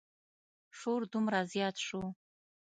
شور 0.77 1.01
دومره 1.13 1.39
زیات 1.51 1.75
شو. 1.85 2.01